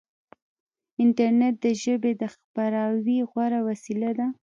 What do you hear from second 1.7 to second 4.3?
ژبې د خپراوي غوره وسیله ده.